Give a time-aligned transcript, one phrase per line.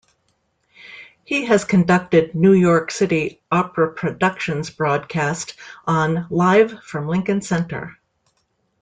[1.25, 5.53] He has conducted New York City Opera productions broadcast
[5.85, 7.95] on Live from Lincoln Center.